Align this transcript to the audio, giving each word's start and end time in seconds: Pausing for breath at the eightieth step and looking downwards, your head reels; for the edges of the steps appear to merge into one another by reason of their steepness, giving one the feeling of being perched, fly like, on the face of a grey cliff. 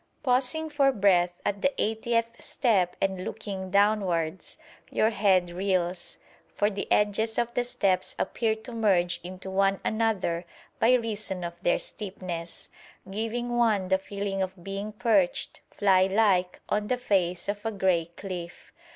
Pausing 0.23 0.67
for 0.71 0.91
breath 0.91 1.39
at 1.45 1.61
the 1.61 1.79
eightieth 1.79 2.41
step 2.41 2.95
and 2.99 3.23
looking 3.23 3.69
downwards, 3.69 4.57
your 4.89 5.11
head 5.11 5.51
reels; 5.51 6.17
for 6.55 6.71
the 6.71 6.91
edges 6.91 7.37
of 7.37 7.53
the 7.53 7.63
steps 7.63 8.15
appear 8.17 8.55
to 8.55 8.71
merge 8.71 9.19
into 9.23 9.51
one 9.51 9.79
another 9.85 10.43
by 10.79 10.93
reason 10.93 11.43
of 11.43 11.53
their 11.61 11.77
steepness, 11.77 12.67
giving 13.11 13.55
one 13.55 13.89
the 13.89 13.99
feeling 13.99 14.41
of 14.41 14.63
being 14.63 14.91
perched, 14.91 15.61
fly 15.69 16.07
like, 16.07 16.59
on 16.67 16.87
the 16.87 16.97
face 16.97 17.47
of 17.47 17.63
a 17.63 17.71
grey 17.71 18.05
cliff. 18.17 18.71